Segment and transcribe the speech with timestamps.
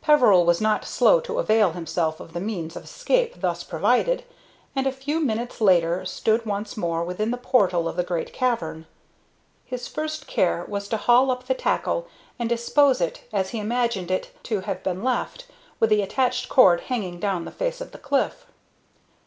[0.00, 4.24] Peveril was not slow to avail himself of the means of escape thus provided,
[4.74, 8.86] and a few minutes later stood once more within the portal of the great cavern.
[9.66, 12.08] His first care was to haul up the tackle
[12.38, 16.80] and dispose it as he imagined it to have been left, with the attached cord
[16.88, 18.46] hanging down the face of the cliff.